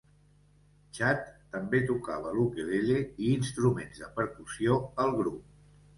Chad 0.99 1.27
també 1.57 1.81
tocava 1.91 2.33
l'ukelele 2.37 2.95
i 3.03 3.29
instruments 3.35 4.03
de 4.05 4.11
percussió 4.19 4.79
al 5.05 5.15
grup. 5.21 5.41